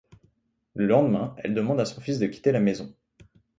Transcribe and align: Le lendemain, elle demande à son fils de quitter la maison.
Le 0.73 0.87
lendemain, 0.87 1.35
elle 1.37 1.53
demande 1.53 1.79
à 1.79 1.85
son 1.85 2.01
fils 2.01 2.17
de 2.17 2.25
quitter 2.25 2.51
la 2.51 2.59
maison. 2.59 2.91